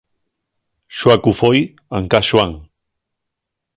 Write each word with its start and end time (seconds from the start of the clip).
Xuacu 0.97 1.31
foi 1.41 1.59
an 1.97 2.03
ca 2.11 2.21
Xuan. 2.29 2.51